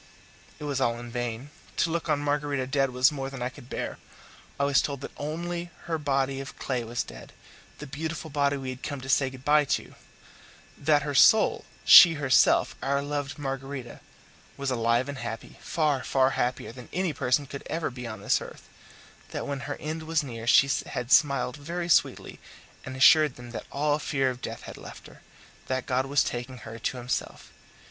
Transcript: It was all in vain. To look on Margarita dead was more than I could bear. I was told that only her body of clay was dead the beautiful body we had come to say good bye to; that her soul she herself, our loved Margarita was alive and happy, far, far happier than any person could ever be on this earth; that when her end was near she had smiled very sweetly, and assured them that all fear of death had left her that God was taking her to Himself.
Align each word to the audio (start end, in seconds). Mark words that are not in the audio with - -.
It 0.57 0.63
was 0.63 0.81
all 0.81 0.97
in 0.99 1.11
vain. 1.11 1.51
To 1.77 1.91
look 1.91 2.09
on 2.09 2.21
Margarita 2.21 2.65
dead 2.65 2.89
was 2.89 3.11
more 3.11 3.29
than 3.29 3.43
I 3.43 3.49
could 3.49 3.69
bear. 3.69 3.99
I 4.59 4.63
was 4.63 4.81
told 4.81 5.01
that 5.01 5.11
only 5.15 5.69
her 5.83 5.99
body 5.99 6.39
of 6.41 6.57
clay 6.57 6.83
was 6.83 7.03
dead 7.03 7.33
the 7.77 7.85
beautiful 7.85 8.31
body 8.31 8.57
we 8.57 8.71
had 8.71 8.81
come 8.81 8.99
to 9.01 9.07
say 9.09 9.29
good 9.29 9.45
bye 9.45 9.63
to; 9.65 9.93
that 10.75 11.03
her 11.03 11.13
soul 11.13 11.65
she 11.85 12.13
herself, 12.15 12.75
our 12.81 13.03
loved 13.03 13.37
Margarita 13.37 13.99
was 14.57 14.71
alive 14.71 15.07
and 15.07 15.19
happy, 15.19 15.59
far, 15.61 16.03
far 16.03 16.31
happier 16.31 16.71
than 16.71 16.89
any 16.91 17.13
person 17.13 17.45
could 17.45 17.61
ever 17.67 17.91
be 17.91 18.07
on 18.07 18.21
this 18.21 18.41
earth; 18.41 18.67
that 19.29 19.45
when 19.45 19.59
her 19.69 19.75
end 19.75 20.01
was 20.01 20.23
near 20.23 20.47
she 20.47 20.67
had 20.87 21.11
smiled 21.11 21.57
very 21.57 21.87
sweetly, 21.87 22.39
and 22.83 22.95
assured 22.97 23.35
them 23.35 23.51
that 23.51 23.67
all 23.71 23.99
fear 23.99 24.31
of 24.31 24.41
death 24.41 24.63
had 24.63 24.77
left 24.77 25.05
her 25.05 25.21
that 25.67 25.85
God 25.85 26.07
was 26.07 26.23
taking 26.23 26.57
her 26.65 26.79
to 26.79 26.97
Himself. 26.97 27.51